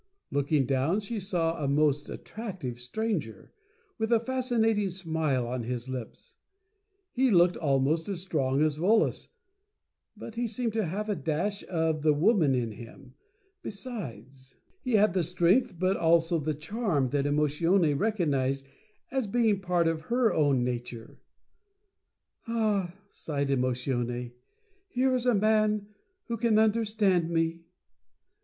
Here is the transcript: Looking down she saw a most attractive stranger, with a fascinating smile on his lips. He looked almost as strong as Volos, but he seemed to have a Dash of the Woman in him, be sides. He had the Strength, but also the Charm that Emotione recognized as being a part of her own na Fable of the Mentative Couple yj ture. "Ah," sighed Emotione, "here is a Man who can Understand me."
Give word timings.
Looking 0.31 0.65
down 0.65 0.99
she 1.01 1.19
saw 1.19 1.63
a 1.63 1.67
most 1.67 2.09
attractive 2.09 2.79
stranger, 2.79 3.53
with 3.99 4.11
a 4.11 4.19
fascinating 4.19 4.89
smile 4.89 5.45
on 5.45 5.61
his 5.61 5.87
lips. 5.87 6.37
He 7.11 7.29
looked 7.29 7.55
almost 7.57 8.09
as 8.09 8.19
strong 8.19 8.63
as 8.63 8.77
Volos, 8.79 9.27
but 10.17 10.33
he 10.33 10.47
seemed 10.47 10.73
to 10.73 10.85
have 10.87 11.07
a 11.07 11.15
Dash 11.15 11.63
of 11.67 12.01
the 12.01 12.15
Woman 12.15 12.55
in 12.55 12.71
him, 12.71 13.13
be 13.61 13.69
sides. 13.69 14.55
He 14.81 14.93
had 14.93 15.13
the 15.13 15.21
Strength, 15.21 15.77
but 15.77 15.95
also 15.95 16.39
the 16.39 16.55
Charm 16.55 17.09
that 17.09 17.25
Emotione 17.25 17.95
recognized 17.95 18.65
as 19.11 19.27
being 19.27 19.51
a 19.57 19.59
part 19.59 19.87
of 19.87 20.01
her 20.09 20.33
own 20.33 20.63
na 20.63 20.71
Fable 20.71 20.79
of 20.81 20.87
the 20.87 20.93
Mentative 20.95 21.01
Couple 21.03 21.15
yj 21.15 21.15
ture. 21.15 21.19
"Ah," 22.55 22.95
sighed 23.11 23.49
Emotione, 23.49 24.31
"here 24.87 25.13
is 25.13 25.27
a 25.27 25.35
Man 25.35 25.89
who 26.27 26.37
can 26.37 26.57
Understand 26.57 27.29
me." 27.29 27.61